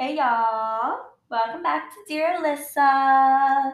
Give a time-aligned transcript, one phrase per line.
[0.00, 3.72] Hey y'all, welcome back to Dear Alyssa.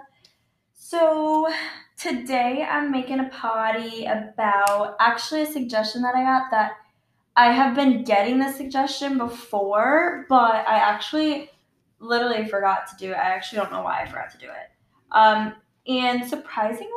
[0.73, 1.50] So
[1.99, 6.79] today I'm making a potty about actually a suggestion that I got that
[7.37, 11.50] I have been getting this suggestion before, but I actually
[11.98, 13.16] literally forgot to do it.
[13.16, 14.70] I actually don't know why I forgot to do it.
[15.12, 15.52] Um,
[15.86, 16.88] and surprisingly,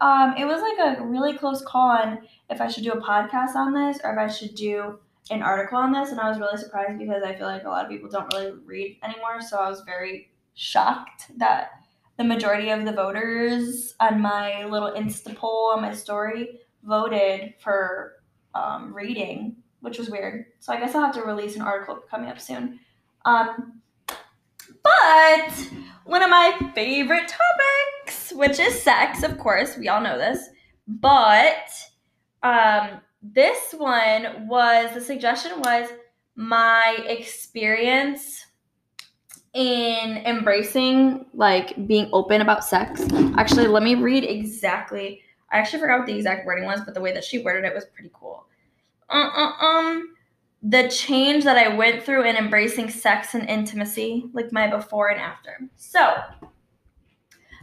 [0.00, 2.18] um, it was like a really close call on
[2.50, 4.98] if I should do a podcast on this or if I should do
[5.30, 7.84] an article on this, and I was really surprised because I feel like a lot
[7.84, 9.40] of people don't really read anymore.
[9.40, 11.70] So I was very shocked that
[12.16, 18.14] the majority of the voters on my little Insta poll on my story voted for
[18.54, 20.46] um, reading, which was weird.
[20.60, 22.78] So I guess I'll have to release an article coming up soon.
[23.24, 23.82] Um,
[24.82, 25.68] but
[26.04, 30.48] one of my favorite topics, which is sex, of course, we all know this,
[30.86, 31.68] but
[32.42, 33.00] um,
[33.34, 35.88] this one was the suggestion was
[36.34, 38.44] my experience
[39.54, 43.06] in embracing like being open about sex.
[43.36, 45.22] Actually, let me read exactly.
[45.50, 47.74] I actually forgot what the exact wording was, but the way that she worded it
[47.74, 48.46] was pretty cool.
[49.08, 50.14] Um,
[50.62, 55.20] the change that I went through in embracing sex and intimacy, like my before and
[55.20, 55.58] after.
[55.76, 56.16] So,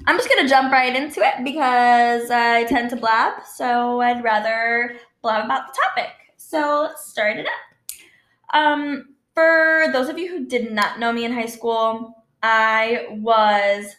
[0.08, 4.98] I'm just gonna jump right into it because I tend to blab, so I'd rather
[5.24, 6.12] blab about the topic.
[6.38, 8.56] So let's start it up.
[8.56, 13.96] Um, for those of you who did not know me in high school, I was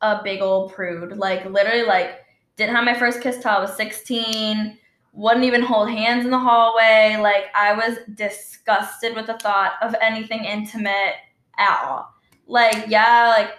[0.00, 1.18] a big old prude.
[1.18, 2.20] Like literally, like
[2.56, 4.78] didn't have my first kiss till I was 16.
[5.12, 7.18] Wouldn't even hold hands in the hallway.
[7.20, 11.16] Like I was disgusted with the thought of anything intimate
[11.58, 12.08] at all.
[12.46, 13.50] Like yeah, like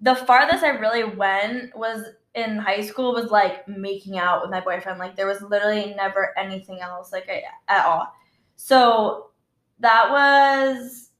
[0.00, 2.04] the farthest I really went was
[2.38, 4.98] in high school was like making out with my boyfriend.
[4.98, 8.12] Like there was literally never anything else like I, at all.
[8.56, 9.30] So
[9.80, 11.10] that was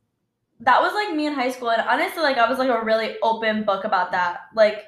[0.61, 3.17] that was like me in high school and honestly like I was like a really
[3.23, 4.41] open book about that.
[4.55, 4.85] Like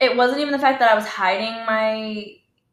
[0.00, 2.26] it wasn't even the fact that I was hiding my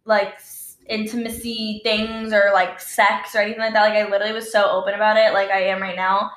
[0.06, 0.40] like
[0.88, 3.81] intimacy things or like sex or anything like that.
[3.81, 6.31] Like I literally was so open about it like I am right now.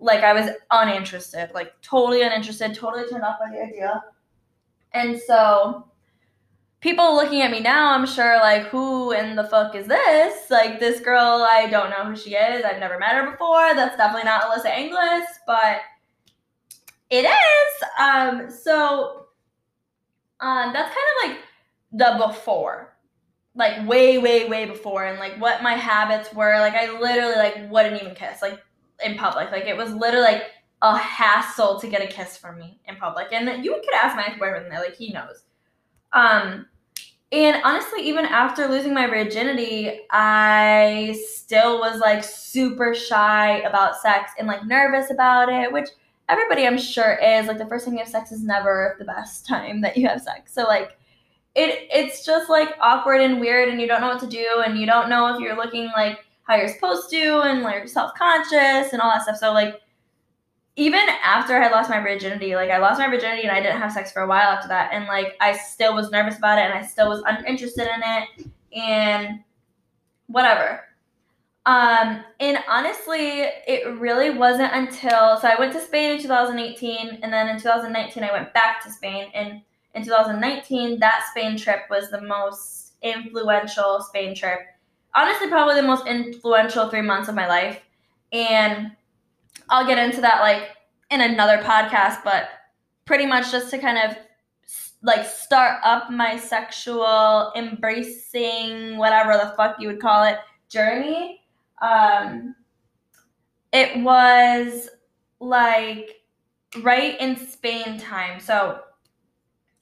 [0.00, 4.02] Like I was uninterested, like totally uninterested, totally turned off by the idea.
[4.92, 5.88] And so
[6.80, 10.50] people looking at me now, I'm sure like who in the fuck is this?
[10.50, 12.64] Like this girl, I don't know who she is.
[12.64, 13.74] I've never met her before.
[13.74, 15.80] That's definitely not Alyssa Inglis, but
[17.10, 17.88] it is.
[17.98, 19.26] Um, so
[20.40, 21.40] um, that's kind of like
[21.92, 22.94] the before.
[23.54, 26.60] Like way, way, way before, and like what my habits were.
[26.60, 28.60] Like I literally like wouldn't even kiss like
[29.04, 29.50] in public.
[29.50, 30.42] Like it was literally like
[30.82, 33.32] a hassle to get a kiss from me in public.
[33.32, 35.44] And you could ask my ex-boyfriend like he knows.
[36.12, 36.66] Um
[37.30, 44.32] and honestly, even after losing my virginity, I still was like super shy about sex
[44.38, 45.90] and like nervous about it, which
[46.30, 47.46] everybody I'm sure is.
[47.46, 50.22] Like the first time you have sex is never the best time that you have
[50.22, 50.54] sex.
[50.54, 50.96] So like
[51.54, 54.78] it it's just like awkward and weird and you don't know what to do and
[54.78, 59.02] you don't know if you're looking like how you're supposed to and like self-conscious and
[59.02, 59.36] all that stuff.
[59.36, 59.82] So like
[60.78, 63.90] even after I lost my virginity, like I lost my virginity and I didn't have
[63.90, 64.90] sex for a while after that.
[64.92, 68.46] And like I still was nervous about it and I still was uninterested in it
[68.72, 69.40] and
[70.28, 70.82] whatever.
[71.66, 77.32] Um, and honestly, it really wasn't until so I went to Spain in 2018 and
[77.32, 79.60] then in 2019 I went back to Spain and
[79.96, 84.60] in 2019 that Spain trip was the most influential Spain trip.
[85.12, 87.80] Honestly, probably the most influential 3 months of my life.
[88.30, 88.92] And
[89.70, 90.70] I'll get into that like
[91.10, 92.48] in another podcast, but
[93.04, 94.16] pretty much just to kind of
[95.02, 101.40] like start up my sexual embracing whatever the fuck you would call it journey.
[101.80, 102.54] Um,
[103.72, 104.88] it was
[105.40, 106.22] like
[106.82, 108.40] right in Spain time.
[108.40, 108.80] So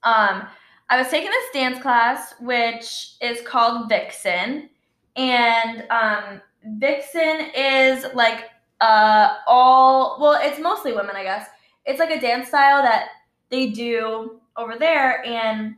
[0.03, 0.47] um,
[0.88, 4.68] I was taking this dance class, which is called Vixen.
[5.16, 6.41] And um,
[6.78, 8.44] Vixen is like
[8.81, 11.48] uh, all well, it's mostly women, I guess.
[11.84, 13.09] It's like a dance style that
[13.51, 15.77] they do over there, and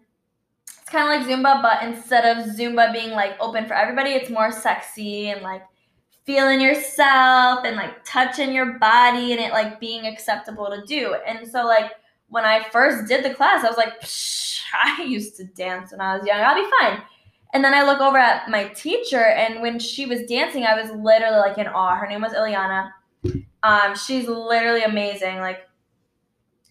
[0.67, 4.31] it's kind of like Zumba, but instead of Zumba being like open for everybody, it's
[4.31, 5.63] more sexy and like
[6.25, 11.15] feeling yourself and like touching your body and it like being acceptable to do.
[11.27, 11.93] And so like
[12.29, 13.95] when I first did the class, I was like,
[14.75, 16.41] I used to dance when I was young.
[16.41, 17.03] I'll be fine.
[17.55, 20.91] And then I look over at my teacher, and when she was dancing, I was
[20.91, 21.97] literally like in awe.
[21.97, 22.91] Her name was Ileana.
[23.63, 25.39] Um, she's literally amazing.
[25.39, 25.61] Like,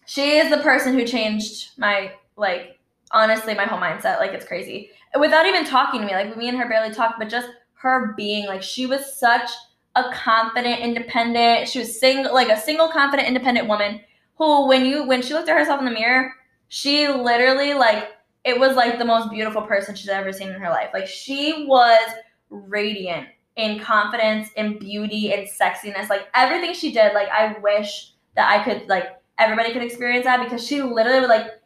[0.06, 2.78] she is the person who changed my like
[3.10, 4.20] honestly my whole mindset.
[4.20, 6.12] Like, it's crazy without even talking to me.
[6.12, 9.50] Like, me and her barely talked, but just her being like she was such
[9.96, 11.68] a confident, independent.
[11.68, 14.00] She was single, like a single, confident, independent woman
[14.36, 16.32] who, when you when she looked at herself in the mirror,
[16.68, 18.10] she literally like
[18.48, 20.90] it was like the most beautiful person she's ever seen in her life.
[20.94, 22.00] Like she was
[22.48, 26.08] radiant in confidence, in beauty, in sexiness.
[26.08, 29.08] Like everything she did, like I wish that I could like
[29.38, 31.60] everybody could experience that because she literally would like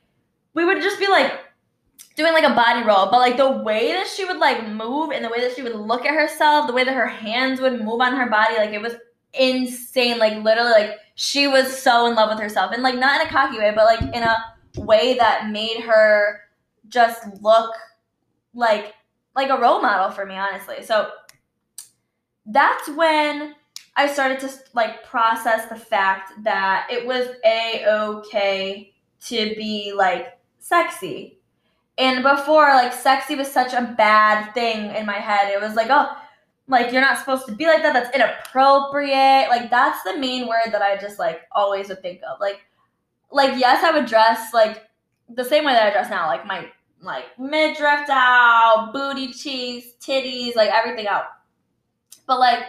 [0.55, 1.33] we would just be like
[2.17, 5.25] doing like a body roll, but like the way that she would like move and
[5.25, 8.01] the way that she would look at herself, the way that her hands would move
[8.01, 8.95] on her body, like it was
[9.35, 10.19] insane.
[10.19, 13.31] Like literally, like she was so in love with herself, and like not in a
[13.31, 14.37] cocky way, but like in a
[14.79, 16.41] way that made her
[16.89, 17.75] just look
[18.55, 18.95] like
[19.35, 20.83] like a role model for me, honestly.
[20.83, 21.11] So
[22.47, 23.55] that's when
[23.97, 28.93] I started to like process the fact that it was a okay
[29.27, 31.39] to be like sexy
[31.99, 35.53] and before, like, sexy was such a bad thing in my head.
[35.53, 36.17] It was like, oh,
[36.67, 37.93] like, you're not supposed to be like that.
[37.93, 39.51] That's inappropriate.
[39.51, 42.41] Like, that's the main word that I just, like, always would think of.
[42.41, 42.65] Like,
[43.31, 44.89] like, yes, I would dress, like,
[45.35, 46.27] the same way that I dress now.
[46.27, 46.67] Like, my,
[47.01, 51.25] like, midriff out, booty cheeks, titties, like, everything out.
[52.27, 52.65] But, like,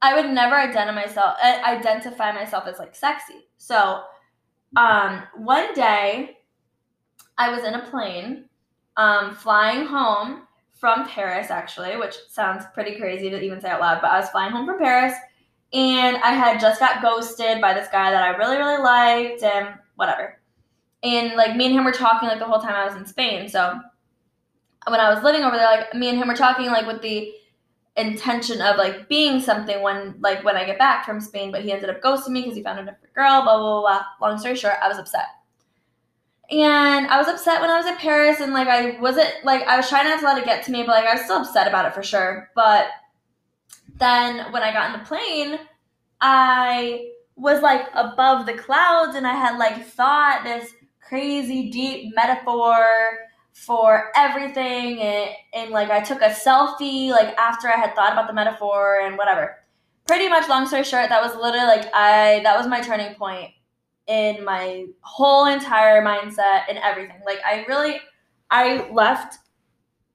[0.00, 3.48] I would never identify myself, identify myself as, like, sexy.
[3.56, 4.02] So,
[4.76, 6.38] um, one day,
[7.36, 8.44] I was in a plane
[8.96, 10.42] um, flying home
[10.74, 14.28] from Paris, actually, which sounds pretty crazy to even say out loud, but I was
[14.30, 15.14] flying home from Paris
[15.72, 19.74] and I had just got ghosted by this guy that I really, really liked and
[19.96, 20.37] whatever.
[21.02, 23.48] And like me and him were talking like the whole time I was in Spain.
[23.48, 23.80] So
[24.86, 27.32] when I was living over there, like me and him were talking like with the
[27.96, 31.72] intention of like being something when like when I get back from Spain, but he
[31.72, 34.28] ended up ghosting me because he found a different girl, blah, blah, blah, blah.
[34.28, 35.26] Long story short, I was upset.
[36.50, 39.76] And I was upset when I was in Paris and like I wasn't like I
[39.76, 41.68] was trying not to let it get to me, but like I was still upset
[41.68, 42.50] about it for sure.
[42.54, 42.86] But
[43.98, 45.58] then when I got in the plane,
[46.20, 50.72] I was like above the clouds and I had like thought this
[51.08, 52.86] crazy deep metaphor
[53.52, 58.28] for everything and, and like I took a selfie like after I had thought about
[58.28, 59.56] the metaphor and whatever.
[60.06, 63.50] Pretty much long story short, that was literally like I that was my turning point
[64.06, 67.20] in my whole entire mindset and everything.
[67.26, 68.00] Like I really
[68.50, 69.38] I left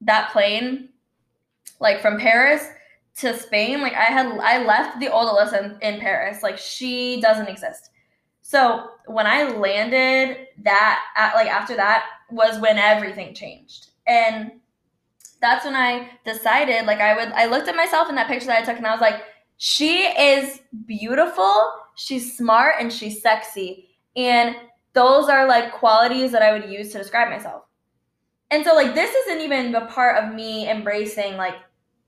[0.01, 0.89] that plane
[1.79, 2.65] like from Paris
[3.17, 3.81] to Spain.
[3.81, 6.43] Like I had I left the old Alyssa in, in Paris.
[6.43, 7.89] Like she doesn't exist.
[8.43, 13.87] So when I landed that at, like after that was when everything changed.
[14.05, 14.51] And
[15.41, 18.61] that's when I decided like I would I looked at myself in that picture that
[18.61, 19.23] I took and I was like
[19.57, 23.89] she is beautiful she's smart and she's sexy.
[24.15, 24.55] And
[24.93, 27.63] those are like qualities that I would use to describe myself.
[28.51, 31.55] And so like this isn't even the part of me embracing like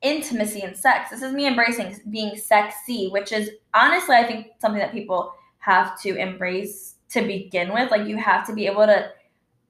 [0.02, 1.10] intimacy and sex.
[1.10, 5.34] This is me embracing being sexy, which is honestly I think something that people
[5.66, 7.92] have to embrace to begin with.
[7.92, 9.10] Like you have to be able to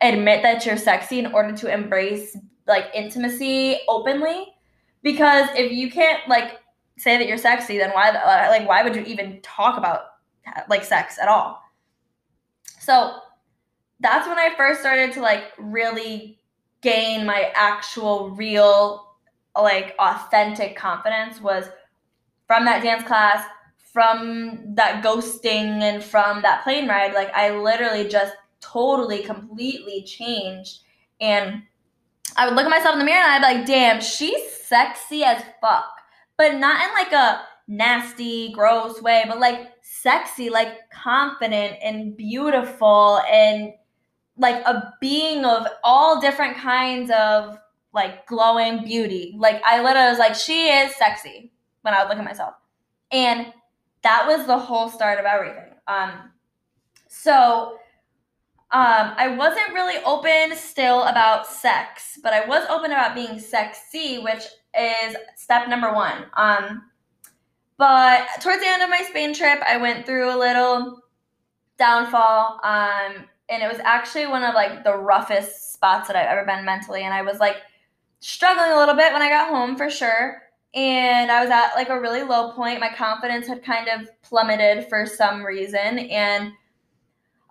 [0.01, 2.37] admit that you're sexy in order to embrace
[2.67, 4.47] like intimacy openly
[5.03, 6.59] because if you can't like
[6.97, 10.01] say that you're sexy, then why uh, like why would you even talk about
[10.69, 11.61] like sex at all?
[12.79, 13.19] So
[14.01, 16.39] that's when I first started to like really
[16.81, 19.15] gain my actual real
[19.55, 21.69] like authentic confidence was
[22.47, 23.47] from that dance class,
[23.95, 27.13] from that ghosting and from that plane ride.
[27.13, 30.81] Like I literally just totally completely changed
[31.21, 31.63] and
[32.35, 35.23] I would look at myself in the mirror and I'd be like, damn, she's sexy
[35.23, 35.95] as fuck
[36.37, 43.19] but not in like a nasty, gross way, but like sexy, like confident and beautiful
[43.31, 43.73] and
[44.37, 47.57] like a being of all different kinds of
[47.93, 49.35] like glowing beauty.
[49.37, 52.53] Like I literally was like, she is sexy when I would look at myself.
[53.11, 53.53] And
[54.05, 55.73] that was the whole start of everything.
[55.87, 56.31] Um
[57.07, 57.77] so
[58.71, 64.17] um, I wasn't really open still about sex, but I was open about being sexy,
[64.17, 64.43] which
[64.77, 66.25] is step number one.
[66.35, 66.83] Um,
[67.77, 71.01] but towards the end of my Spain trip, I went through a little
[71.77, 72.59] downfall.
[72.63, 76.65] Um, and it was actually one of like the roughest spots that I've ever been
[76.65, 77.03] mentally.
[77.03, 77.57] And I was like
[78.19, 80.41] struggling a little bit when I got home for sure.
[80.75, 82.81] And I was at like a really low point.
[82.81, 85.99] My confidence had kind of plummeted for some reason.
[85.99, 86.47] And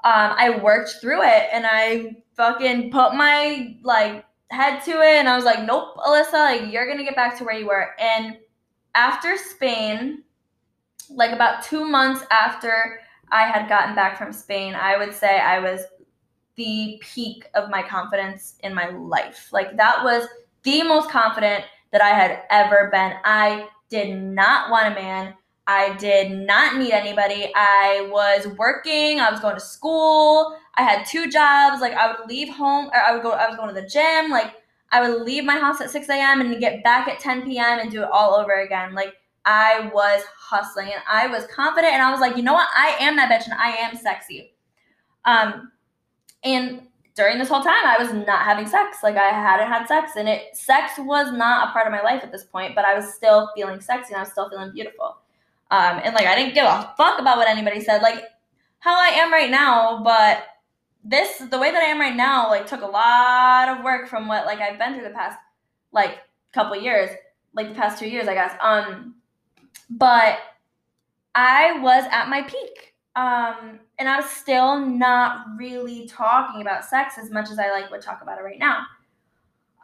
[0.05, 5.29] um, I worked through it and I fucking put my like head to it and
[5.29, 7.99] I was like, nope, Alyssa, like you're gonna get back to where you were.
[7.99, 8.37] And
[8.95, 10.23] after Spain,
[11.09, 13.01] like about two months after
[13.33, 15.81] I had gotten back from Spain, I would say I was
[16.57, 19.49] the peak of my confidence in my life.
[19.53, 20.29] Like that was
[20.63, 23.15] the most confident that I had ever been.
[23.25, 25.35] I did not want a man
[25.67, 27.51] I did not need anybody.
[27.55, 31.81] I was working, I was going to school, I had two jobs.
[31.81, 34.31] Like I would leave home or I would go I was going to the gym,
[34.31, 34.55] like
[34.93, 36.41] I would leave my house at 6 a.m.
[36.41, 37.79] and get back at 10 p.m.
[37.79, 38.95] and do it all over again.
[38.95, 39.15] Like
[39.47, 42.69] I was hustling and I was confident and I was like, you know what?
[42.75, 44.55] I am that bitch and I am sexy.
[45.25, 45.73] Um,
[46.43, 46.83] and
[47.15, 48.99] during this whole time, I was not having sex.
[49.03, 52.23] Like I hadn't had sex, and it sex was not a part of my life
[52.23, 52.75] at this point.
[52.75, 55.19] But I was still feeling sexy and I was still feeling beautiful.
[55.71, 58.03] Um, and like I didn't give a fuck about what anybody said.
[58.03, 58.25] Like
[58.81, 60.45] how I am right now, but
[61.05, 64.27] this the way that I am right now like took a lot of work from
[64.27, 65.39] what like I've been through the past
[65.93, 66.19] like
[66.53, 67.11] couple years,
[67.55, 68.57] like the past two years, I guess.
[68.61, 69.17] Um,
[69.91, 70.39] but
[71.35, 72.94] I was at my peak.
[73.17, 77.91] Um, and I was still not really talking about sex as much as I like
[77.91, 78.85] would talk about it right now.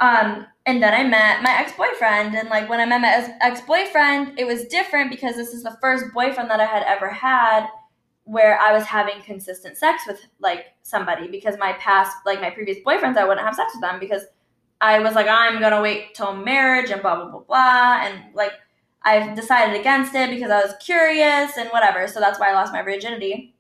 [0.01, 3.61] Um, and then I met my ex boyfriend, and like when I met my ex
[3.61, 7.67] boyfriend, it was different because this is the first boyfriend that I had ever had
[8.25, 12.79] where I was having consistent sex with like somebody because my past, like my previous
[12.79, 14.23] boyfriends, I wouldn't have sex with them because
[14.81, 18.53] I was like, I'm gonna wait till marriage and blah blah blah blah, and like
[19.03, 22.07] I've decided against it because I was curious and whatever.
[22.07, 23.55] So that's why I lost my virginity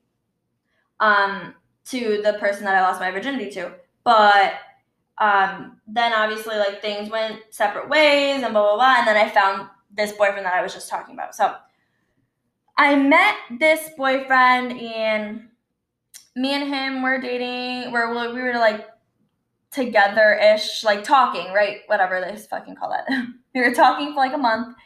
[1.00, 1.54] um,
[1.86, 3.72] to the person that I lost my virginity to.
[4.04, 4.54] But
[5.18, 8.94] um, then obviously, like things went separate ways and blah blah blah.
[8.98, 11.34] And then I found this boyfriend that I was just talking about.
[11.34, 11.54] So
[12.76, 15.48] I met this boyfriend, and
[16.36, 17.92] me and him were dating.
[17.92, 18.86] Where we were like
[19.70, 21.80] together ish, like talking, right?
[21.86, 23.06] Whatever they fucking call that.
[23.54, 24.76] we were talking for like a month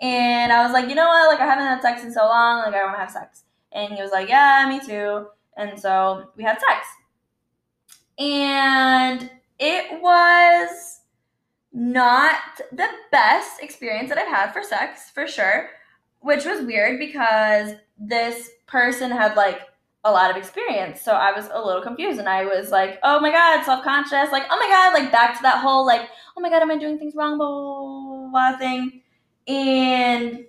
[0.00, 1.28] and I was like, you know what?
[1.32, 2.62] Like, I haven't had sex in so long.
[2.64, 3.44] Like, I want to have sex.
[3.72, 5.26] And he was like, yeah, me too.
[5.56, 6.86] And so we had sex.
[8.18, 11.00] And it was
[11.72, 12.38] not
[12.72, 15.70] the best experience that I've had for sex, for sure,
[16.20, 19.60] which was weird because this person had like
[20.04, 21.00] a lot of experience.
[21.02, 24.30] So I was a little confused and I was like, oh my God, self conscious.
[24.30, 26.78] Like, oh my God, like back to that whole, like, oh my God, am I
[26.78, 27.38] doing things wrong?
[27.38, 29.02] Blah, blah, blah thing
[29.46, 30.44] and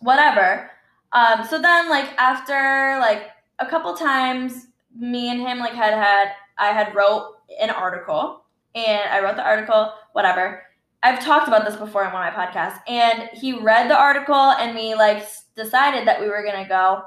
[0.00, 0.70] whatever.
[1.12, 6.32] Um, so then like after like a couple times, me and him like had had
[6.58, 8.44] I had wrote an article
[8.74, 10.62] and I wrote the article, whatever.
[11.02, 14.34] I've talked about this before on one of my podcasts, and he read the article
[14.34, 17.02] and we like decided that we were gonna go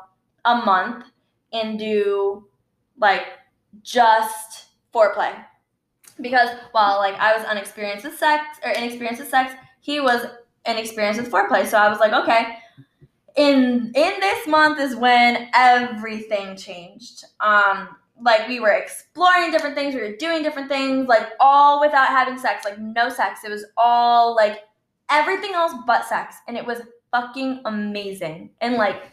[0.46, 1.06] a month
[1.52, 2.48] and do
[2.98, 3.26] like
[3.84, 5.34] just foreplay
[6.22, 10.26] because while like I was unexperienced with sex or inexperienced with sex, he was
[10.70, 11.66] an experience with foreplay.
[11.66, 12.58] So I was like, okay.
[13.36, 17.26] In in this month is when everything changed.
[17.40, 22.08] Um, like we were exploring different things, we were doing different things, like all without
[22.08, 23.42] having sex, like no sex.
[23.44, 24.64] It was all like
[25.10, 28.50] everything else but sex, and it was fucking amazing.
[28.62, 29.04] And like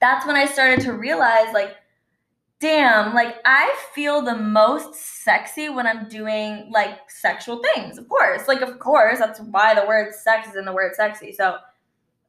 [0.00, 1.74] that's when I started to realize, like
[2.60, 7.98] damn, like I feel the most sexy when I'm doing like sexual things.
[7.98, 8.48] Of course.
[8.48, 11.32] Like of course, that's why the word sex is in the word sexy.
[11.32, 11.56] So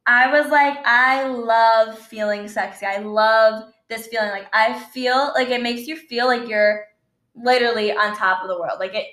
[0.06, 2.86] I was like I love feeling sexy.
[2.86, 6.84] I love this feeling like I feel like it makes you feel like you're
[7.34, 8.78] literally on top of the world.
[8.78, 9.06] Like it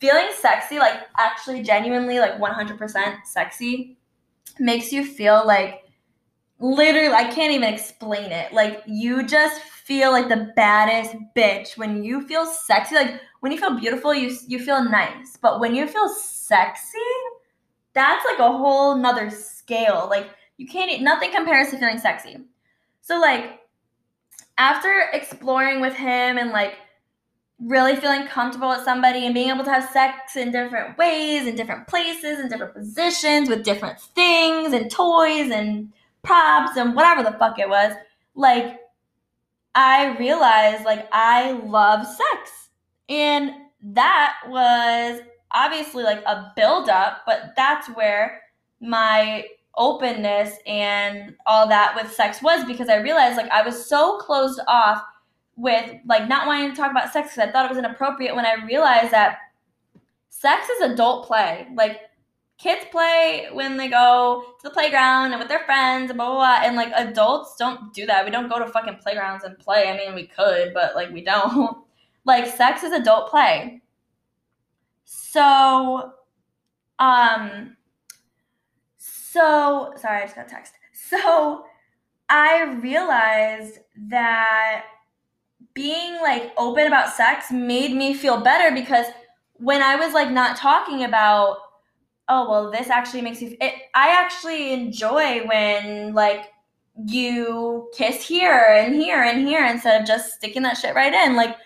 [0.00, 3.96] feeling sexy, like actually genuinely like 100% sexy
[4.58, 5.84] makes you feel like
[6.58, 8.52] literally I can't even explain it.
[8.52, 9.60] Like you just
[9.92, 11.76] feel like the baddest bitch.
[11.76, 15.36] When you feel sexy, like when you feel beautiful, you you feel nice.
[15.36, 16.98] But when you feel sexy,
[17.92, 20.06] that's like a whole nother scale.
[20.08, 22.38] Like you can't nothing compares to feeling sexy.
[23.02, 23.60] So like
[24.56, 26.76] after exploring with him and like
[27.60, 31.54] really feeling comfortable with somebody and being able to have sex in different ways in
[31.54, 35.92] different places in different positions with different things and toys and
[36.24, 37.92] props and whatever the fuck it was
[38.34, 38.81] like
[39.74, 42.68] I realized like I love sex.
[43.08, 43.52] And
[43.82, 45.20] that was
[45.52, 48.42] obviously like a buildup, but that's where
[48.80, 54.18] my openness and all that with sex was because I realized like I was so
[54.18, 55.02] closed off
[55.56, 58.46] with like not wanting to talk about sex because I thought it was inappropriate when
[58.46, 59.38] I realized that
[60.28, 61.68] sex is adult play.
[61.74, 62.00] Like
[62.62, 66.36] kids play when they go to the playground and with their friends and blah blah
[66.36, 66.66] blah.
[66.66, 68.24] And like adults don't do that.
[68.24, 69.88] We don't go to fucking playgrounds and play.
[69.88, 71.78] I mean, we could, but like we don't.
[72.24, 73.82] like sex is adult play.
[75.04, 76.12] So,
[76.98, 77.76] um,
[78.96, 80.74] so sorry, I just got text.
[80.92, 81.64] So
[82.28, 84.84] I realized that
[85.74, 89.06] being like open about sex made me feel better because
[89.54, 91.56] when I was like not talking about
[92.32, 96.46] oh well this actually makes you it, i actually enjoy when like
[97.06, 101.36] you kiss here and here and here instead of just sticking that shit right in.
[101.36, 101.56] Like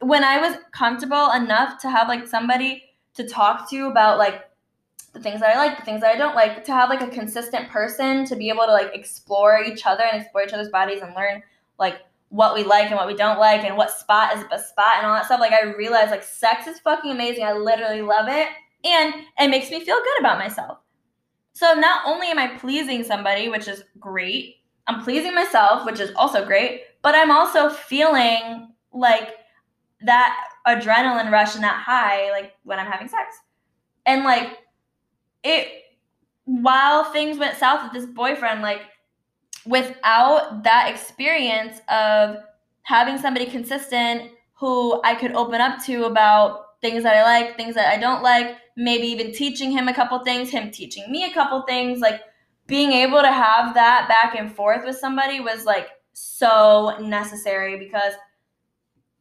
[0.00, 4.42] when i was comfortable enough to have like somebody to talk to about like
[5.14, 7.08] the things that i like the things that i don't like to have like a
[7.08, 11.00] consistent person to be able to like explore each other and explore each other's bodies
[11.00, 11.42] and learn
[11.78, 14.68] like what we like and what we don't like and what spot is the best
[14.68, 17.44] spot and all that stuff like i realized like sex is fucking amazing.
[17.44, 18.48] I literally love it
[18.86, 20.78] and it makes me feel good about myself.
[21.52, 26.12] So not only am I pleasing somebody, which is great, I'm pleasing myself, which is
[26.14, 29.30] also great, but I'm also feeling like
[30.02, 33.36] that adrenaline rush and that high like when I'm having sex.
[34.04, 34.58] And like
[35.42, 35.68] it
[36.44, 38.82] while things went south with this boyfriend, like
[39.64, 42.36] without that experience of
[42.82, 47.74] having somebody consistent who I could open up to about things that I like, things
[47.74, 51.34] that I don't like, maybe even teaching him a couple things, him teaching me a
[51.34, 52.20] couple things, like
[52.68, 58.12] being able to have that back and forth with somebody was like so necessary because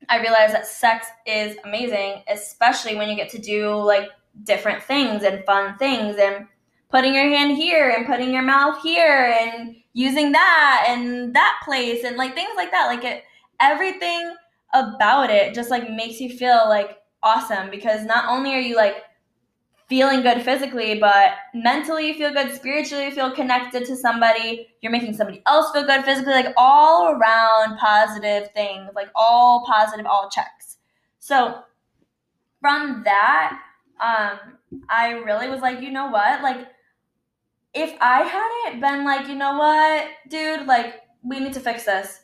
[0.10, 4.10] I realized that sex is amazing, especially when you get to do like
[4.44, 6.46] different things and fun things and
[6.92, 12.04] putting your hand here and putting your mouth here and using that and that place
[12.04, 12.86] and like things like that.
[12.88, 13.24] Like it
[13.60, 14.36] everything
[14.74, 19.04] about it just like makes you feel like awesome because not only are you like
[19.88, 24.92] feeling good physically, but mentally you feel good, spiritually you feel connected to somebody, you're
[24.92, 30.30] making somebody else feel good physically, like all around positive things, like all positive, all
[30.30, 30.78] checks.
[31.20, 31.64] So
[32.62, 33.60] from that,
[34.00, 34.58] um,
[34.90, 36.42] I really was like, you know what?
[36.42, 36.68] Like,
[37.74, 42.22] if I hadn't been like, you know what, dude, like, we need to fix this,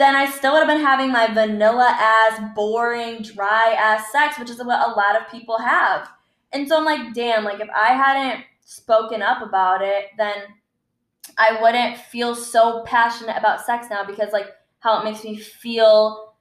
[0.00, 4.50] then I still would have been having my vanilla ass, boring, dry ass sex, which
[4.50, 6.08] is what a lot of people have
[6.52, 10.36] and so I'm like, damn, like if I hadn't spoken up about it, then
[11.38, 14.48] I wouldn't feel so passionate about sex now because like
[14.80, 16.34] how it makes me feel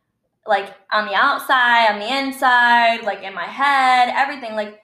[0.47, 4.55] like on the outside, on the inside, like in my head, everything.
[4.55, 4.81] Like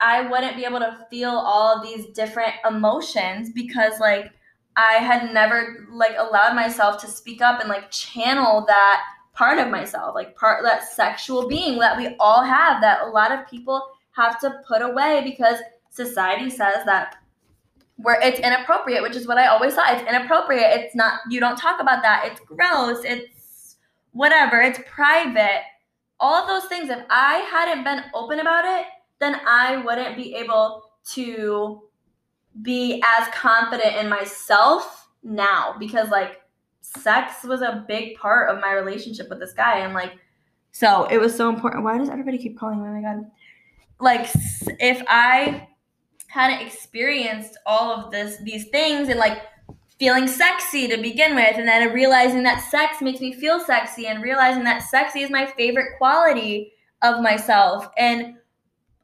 [0.00, 4.30] I wouldn't be able to feel all of these different emotions because like
[4.76, 9.68] I had never like allowed myself to speak up and like channel that part of
[9.68, 13.86] myself, like part that sexual being that we all have that a lot of people
[14.12, 15.58] have to put away because
[15.90, 17.16] society says that
[17.96, 19.94] where it's inappropriate, which is what I always thought.
[19.94, 20.80] It's inappropriate.
[20.80, 22.24] It's not, you don't talk about that.
[22.26, 23.04] It's gross.
[23.04, 23.76] It's
[24.12, 24.60] whatever.
[24.60, 25.62] It's private.
[26.18, 28.86] All of those things, if I hadn't been open about it,
[29.20, 30.82] then I wouldn't be able
[31.12, 31.83] to
[32.62, 36.42] be as confident in myself now because, like,
[36.80, 39.78] sex was a big part of my relationship with this guy.
[39.78, 40.12] And, like,
[40.72, 41.84] so it was so important.
[41.84, 42.88] Why does everybody keep calling me?
[42.88, 43.30] Oh my God
[44.00, 44.28] like
[44.80, 45.68] if I
[46.28, 49.42] hadn't experienced all of this these things and like
[49.98, 54.22] feeling sexy to begin with and then realizing that sex makes me feel sexy and
[54.22, 58.34] realizing that sexy is my favorite quality of myself and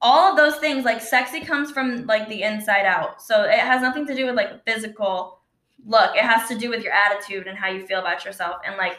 [0.02, 3.22] all of those things like sexy comes from like the inside out.
[3.22, 5.40] So it has nothing to do with like physical
[5.86, 6.14] look.
[6.16, 8.56] It has to do with your attitude and how you feel about yourself.
[8.66, 8.98] And like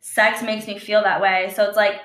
[0.00, 1.52] sex makes me feel that way.
[1.54, 2.00] So it's like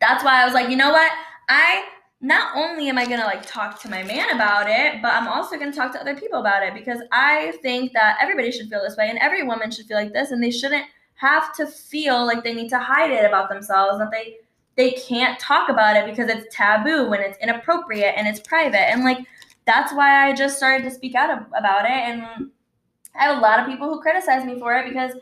[0.00, 1.10] that's why i was like you know what?
[1.48, 1.84] I
[2.20, 5.56] not only am I to like talk to my man about it, but I'm also
[5.56, 8.96] to talk to other people about it because I think that everybody should feel this
[8.96, 10.84] way and every woman should feel like this and they shouldn't
[11.14, 14.38] have to feel like they need to hide it about themselves that they
[14.78, 19.04] they can't talk about it because it's taboo and it's inappropriate and it's private and
[19.04, 19.18] like
[19.66, 22.22] that's why I just started to speak out about it and
[23.14, 25.12] I have a lot of people who criticize me for it because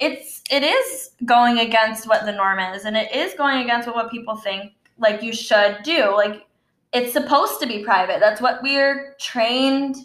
[0.00, 4.10] it's it is going against what the norm is and it is going against what
[4.10, 6.14] people think like you should do.
[6.14, 6.46] Like
[6.92, 8.20] it's supposed to be private.
[8.20, 9.96] That's what we're trained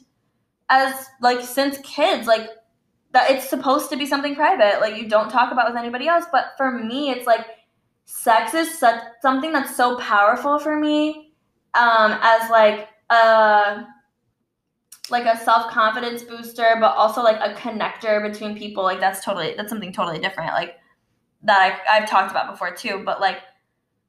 [0.70, 2.28] as like since kids.
[2.28, 2.50] Like
[3.14, 4.80] that it's supposed to be something private.
[4.80, 6.26] Like you don't talk about with anybody else.
[6.32, 7.46] But for me, it's like
[8.14, 11.32] sex is such something that's so powerful for me
[11.74, 13.86] um, as like a
[15.10, 18.84] like a self-confidence booster but also like a connector between people.
[18.84, 20.76] Like that's totally that's something totally different like
[21.44, 23.02] that I, i've talked about before too.
[23.06, 23.40] But like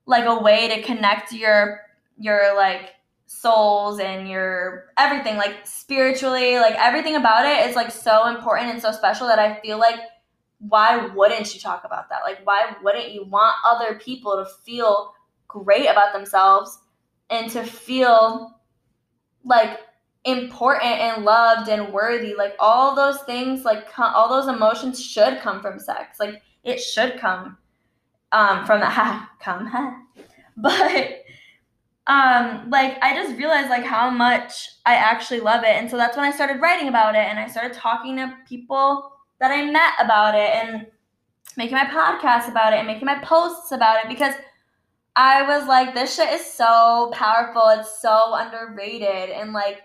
[0.06, 1.80] like a way to connect your
[2.18, 2.90] your like
[3.26, 8.82] souls and your everything like spiritually like everything about it is like so important and
[8.82, 9.98] so special that i feel like
[10.68, 12.20] why wouldn't you talk about that?
[12.22, 15.12] Like why wouldn't you want other people to feel
[15.48, 16.78] great about themselves
[17.30, 18.60] and to feel
[19.44, 19.80] like
[20.24, 22.34] important and loved and worthy?
[22.34, 26.20] Like all those things like all those emotions should come from sex.
[26.20, 27.58] Like it should come
[28.30, 30.00] um, from ha come ha.
[30.56, 31.18] But
[32.08, 35.70] um like i just realized like how much i actually love it.
[35.70, 39.12] And so that's when i started writing about it and i started talking to people
[39.42, 40.86] that i met about it and
[41.58, 44.34] making my podcast about it and making my posts about it because
[45.16, 47.68] i was like this shit is so powerful.
[47.68, 49.28] It's so underrated.
[49.30, 49.82] And like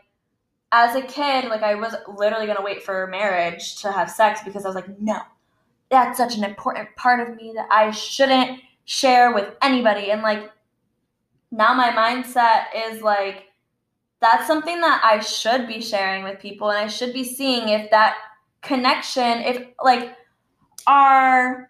[0.72, 4.42] as a kid like i was literally going to wait for marriage to have sex
[4.44, 5.20] because i was like no
[5.90, 10.12] that's such an important part of me that i shouldn't share with anybody.
[10.12, 10.50] And like
[11.52, 13.44] now my mindset is like
[14.20, 17.92] that's something that I should be sharing with people and I should be seeing if
[17.92, 18.16] that
[18.62, 20.16] connection if like
[20.88, 21.70] our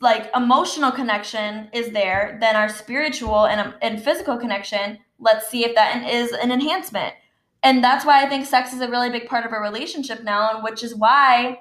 [0.00, 5.74] like emotional connection is there then our spiritual and, and physical connection let's see if
[5.74, 7.14] that is an enhancement.
[7.62, 10.54] And that's why i think sex is a really big part of a relationship now
[10.54, 11.58] and which is why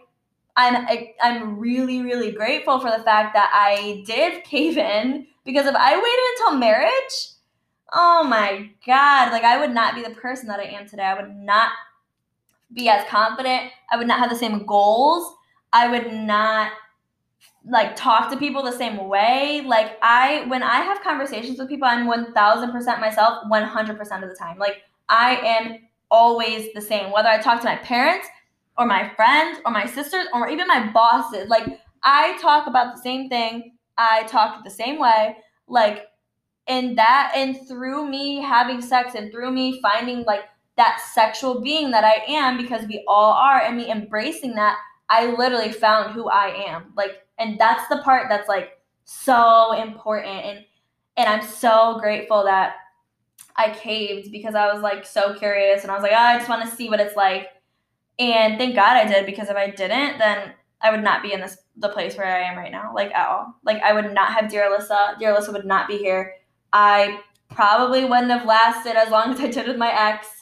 [0.56, 0.88] i'm
[1.22, 5.94] i'm really really grateful for the fact that i did cave in because if i
[5.94, 7.34] waited until marriage
[7.92, 11.04] oh my god like i would not be the person that i am today.
[11.04, 11.72] I would not
[12.74, 13.72] be as confident.
[13.92, 15.36] I would not have the same goals.
[15.74, 16.72] I would not
[17.66, 19.62] like talk to people the same way.
[19.66, 24.58] Like i when i have conversations with people i'm 1000% myself 100% of the time.
[24.58, 24.78] Like
[25.10, 25.80] i am
[26.10, 27.12] always the same.
[27.12, 28.28] Whether i talk to my parents
[28.78, 31.66] or my friends or my sisters or even my bosses like
[32.04, 33.74] i talk about the same thing.
[33.98, 35.38] I talk the same way.
[35.68, 36.08] Like
[36.68, 40.44] and that and through me having sex and through me finding like
[40.80, 44.78] that sexual being that I am because we all are and me embracing that
[45.10, 46.94] I literally found who I am.
[46.96, 50.46] Like and that's the part that's like so important.
[50.46, 50.66] And
[51.18, 52.76] and I'm so grateful that
[53.58, 56.50] I caved because I was like so curious and I was like oh, I just
[56.50, 57.50] want to see what it's like.
[58.18, 61.42] And thank God I did because if I didn't then I would not be in
[61.42, 63.54] this the place where I am right now like at all.
[63.66, 65.20] Like I would not have dear Alyssa.
[65.20, 66.36] Dear Alyssa would not be here.
[66.72, 70.39] I probably wouldn't have lasted as long as I did with my ex.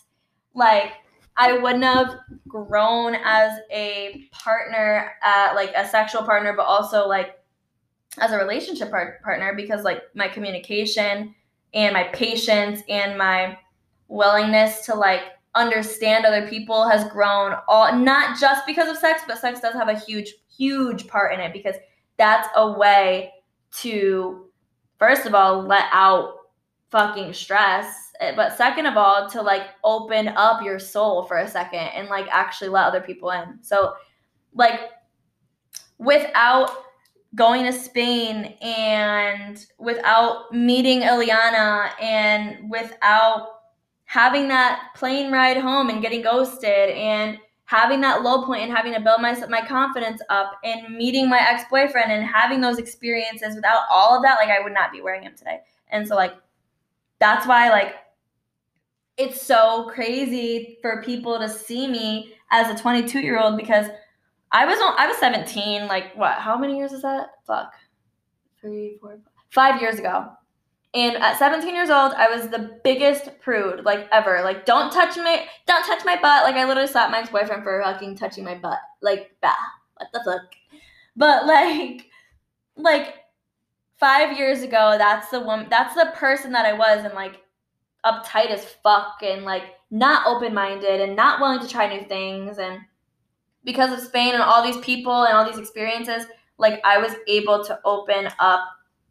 [0.58, 0.92] Like,
[1.38, 2.16] I wouldn't have
[2.48, 7.40] grown as a partner, uh, like a sexual partner, but also like
[8.20, 11.36] as a relationship part- partner because like my communication
[11.74, 13.58] and my patience and my
[14.08, 15.22] willingness to like
[15.54, 19.90] understand other people has grown all not just because of sex, but sex does have
[19.90, 21.76] a huge, huge part in it because
[22.18, 23.32] that's a way
[23.72, 24.46] to
[24.98, 26.34] first of all, let out
[26.90, 28.07] fucking stress.
[28.20, 32.08] Eh, but second of all, to like open up your soul for a second and
[32.08, 33.60] like actually let other people in.
[33.62, 33.94] So,
[34.54, 34.92] like,
[35.98, 36.72] without
[37.36, 43.50] going to Spain and without meeting Ileana and without
[44.06, 48.94] having that plane ride home and getting ghosted and having that low point and having
[48.94, 53.82] to build my my confidence up and meeting my ex-boyfriend and having those experiences without
[53.92, 55.60] all of that like I would not be I am today.
[55.90, 56.34] And so like
[57.20, 57.96] that's why like
[59.18, 63.88] it's so crazy for people to see me as a 22 year old because
[64.52, 67.74] I was I was 17 like what how many years is that fuck
[68.62, 70.30] three four five years ago
[70.94, 74.42] and at 17 years old, I was the biggest prude, like ever.
[74.44, 76.44] Like, don't touch my, don't touch my butt.
[76.44, 78.80] Like, I literally slapped my ex-boyfriend for fucking touching my butt.
[79.02, 79.54] Like, bah,
[79.98, 80.56] what the fuck?
[81.16, 82.08] But like,
[82.78, 83.16] like
[84.00, 87.42] five years ago, that's the woman, that's the person that I was, and like
[88.06, 92.80] uptight as fuck, and like not open-minded, and not willing to try new things, and
[93.64, 96.26] because of Spain and all these people and all these experiences,
[96.58, 98.62] like I was able to open up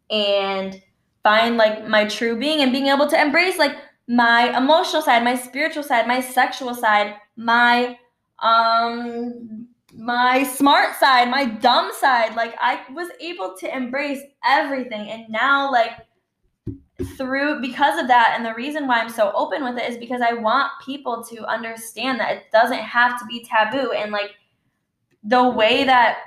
[0.09, 0.81] and
[1.23, 3.75] find like my true being and being able to embrace like
[4.07, 7.97] my emotional side, my spiritual side, my sexual side, my
[8.39, 12.35] um my smart side, my dumb side.
[12.35, 15.91] Like I was able to embrace everything and now like
[17.17, 18.33] through because of that.
[18.35, 21.45] And the reason why I'm so open with it is because I want people to
[21.45, 23.91] understand that it doesn't have to be taboo.
[23.91, 24.31] And like
[25.23, 26.19] the way that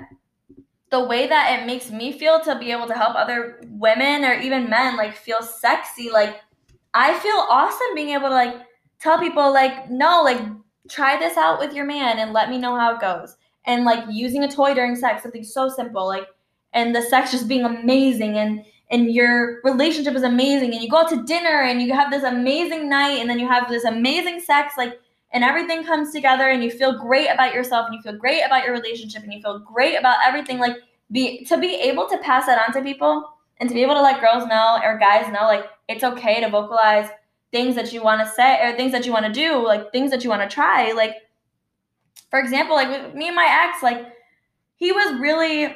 [0.89, 4.33] the way that it makes me feel to be able to help other women or
[4.33, 6.35] even men like feel sexy like
[6.93, 8.55] i feel awesome being able to like
[8.99, 10.41] tell people like no like
[10.89, 13.35] try this out with your man and let me know how it goes.
[13.65, 16.25] And like using a toy during sex something so simple like
[16.73, 20.97] and the sex just being amazing and and your relationship is amazing and you go
[20.97, 24.39] out to dinner and you have this amazing night and then you have this amazing
[24.39, 24.99] sex like
[25.33, 28.65] and everything comes together and you feel great about yourself and you feel great about
[28.65, 30.75] your relationship and you feel great about everything like
[31.11, 33.27] be to be able to pass that on to people
[33.59, 36.49] and to be able to let girls know or guys know like it's okay to
[36.49, 37.09] vocalize
[37.51, 40.11] things that you want to say or things that you want to do like things
[40.11, 41.15] that you want to try like
[42.29, 44.13] for example like with me and my ex like
[44.75, 45.75] he was really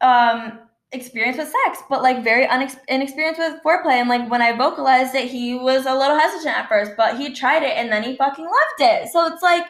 [0.00, 0.58] um
[0.92, 3.94] experience with sex, but like very unex- inexperienced with foreplay.
[3.94, 7.34] And like when I vocalized it, he was a little hesitant at first, but he
[7.34, 9.08] tried it and then he fucking loved it.
[9.10, 9.64] So it's like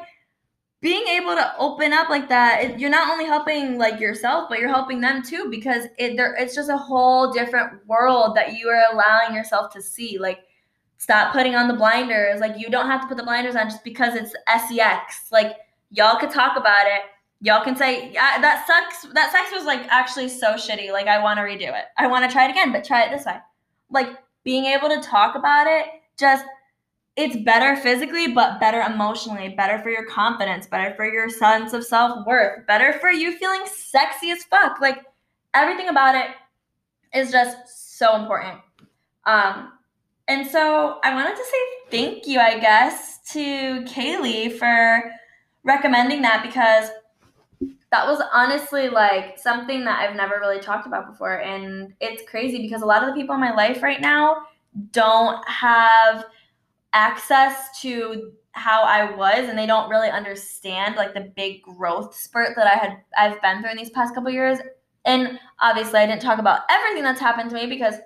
[0.81, 4.59] being able to open up like that, it, you're not only helping like yourself, but
[4.59, 8.69] you're helping them too because it there it's just a whole different world that you
[8.69, 10.19] are allowing yourself to see.
[10.19, 10.41] Like
[10.99, 12.41] stop putting on the blinders.
[12.41, 14.35] Like you don't have to put the blinders on just because it's
[14.69, 15.29] sex.
[15.31, 15.57] Like
[15.91, 17.03] y'all could talk about it
[17.43, 19.13] y'all can say yeah, that sucks.
[19.13, 20.91] That sex was like actually so shitty.
[20.91, 21.87] Like i want to redo it.
[21.99, 23.37] I want to try it again but try it this way.
[23.91, 24.09] Like
[24.45, 25.87] being able to talk about it
[26.19, 26.45] just
[27.17, 29.51] it's better physically but better emotionally.
[29.51, 30.67] Better for your confidence.
[30.67, 32.67] Better for your sense of self-worth.
[32.67, 34.81] Better for you feeling sexy as fuck.
[34.81, 35.05] Like
[35.53, 36.29] everything about it
[37.13, 38.61] is just so important.
[39.27, 39.73] Um
[40.29, 41.59] and so i wanted to say
[41.91, 45.11] thank you i guess to kaylee for
[45.65, 46.91] recommending that because
[47.93, 51.41] that was honestly like something that I've never really talked about before.
[51.43, 54.47] And it's crazy because a lot of the people in my life right now
[54.93, 56.25] don't have
[56.95, 62.57] access to how I was and they don't really understand like the big growth spurt
[62.57, 64.59] that I had I've been through in these past couple years.
[65.05, 67.97] And obviously I didn't talk about everything that's happened to me because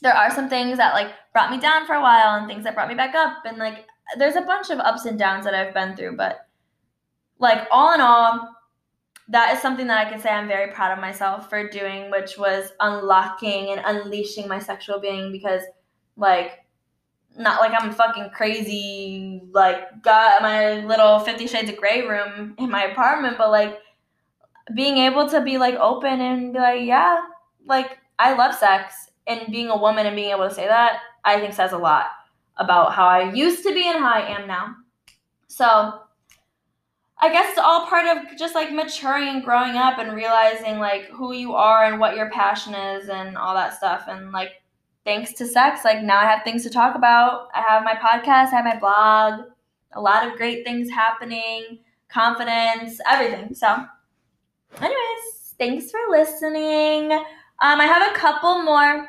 [0.00, 2.74] there are some things that like brought me down for a while and things that
[2.74, 3.84] brought me back up and like
[4.16, 6.46] there's a bunch of ups and downs that I've been through, but
[7.38, 8.54] like all in all,
[9.28, 12.38] that is something that I can say I'm very proud of myself for doing, which
[12.38, 15.62] was unlocking and unleashing my sexual being because,
[16.16, 16.64] like,
[17.36, 22.70] not like I'm fucking crazy, like, got my little Fifty Shades of Grey room in
[22.70, 23.78] my apartment, but like,
[24.74, 27.18] being able to be like open and be like, yeah,
[27.66, 31.38] like, I love sex, and being a woman and being able to say that, I
[31.38, 32.06] think says a lot
[32.56, 34.74] about how I used to be and how I am now.
[35.48, 36.00] So,
[37.20, 41.06] I guess it's all part of just like maturing and growing up and realizing like
[41.06, 44.04] who you are and what your passion is and all that stuff.
[44.06, 44.62] And like,
[45.04, 47.48] thanks to sex, like now I have things to talk about.
[47.54, 49.48] I have my podcast, I have my blog,
[49.92, 53.54] a lot of great things happening, confidence, everything.
[53.54, 53.84] So,
[54.80, 57.10] anyways, thanks for listening.
[57.12, 59.08] Um, I have a couple more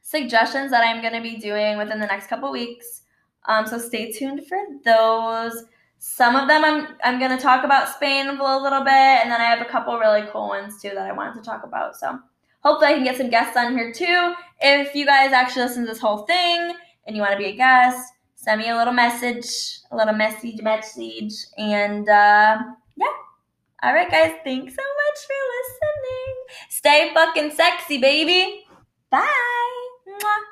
[0.00, 3.02] suggestions that I'm going to be doing within the next couple weeks.
[3.46, 5.64] Um, so stay tuned for those.
[6.04, 9.44] Some of them I'm I'm gonna talk about Spain a little bit, and then I
[9.44, 11.96] have a couple really cool ones too that I wanted to talk about.
[11.96, 12.18] So
[12.64, 14.34] hopefully I can get some guests on here too.
[14.60, 16.74] If you guys actually listen to this whole thing
[17.06, 19.46] and you want to be a guest, send me a little message,
[19.92, 22.58] a little message message, and uh,
[22.96, 23.14] yeah.
[23.84, 24.32] All right, guys.
[24.42, 26.34] Thanks so much for listening.
[26.68, 28.64] Stay fucking sexy, baby.
[29.08, 30.42] Bye.